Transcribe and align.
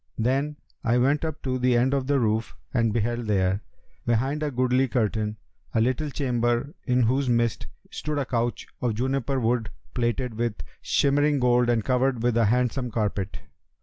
Then 0.17 0.57
I 0.83 0.97
went 0.97 1.23
up 1.23 1.43
to 1.43 1.59
the 1.59 1.77
end 1.77 1.93
of 1.93 2.07
the 2.07 2.19
roof 2.19 2.55
and 2.73 2.91
beheld 2.91 3.27
there, 3.27 3.61
behind 4.03 4.41
a 4.41 4.49
goodly 4.49 4.87
curtain, 4.87 5.37
a 5.75 5.79
little 5.79 6.09
chamber 6.09 6.73
in 6.85 7.03
whose 7.03 7.29
midst 7.29 7.67
stood 7.91 8.17
a 8.17 8.25
couch 8.25 8.65
of 8.81 8.95
juniper 8.95 9.39
wood[FN#285] 9.39 9.67
plated 9.93 10.33
with 10.39 10.55
shimmering 10.81 11.39
gold 11.39 11.69
and 11.69 11.85
covered 11.85 12.23
with 12.23 12.35
a 12.35 12.45
handsome 12.45 12.89
carpet. 12.89 13.41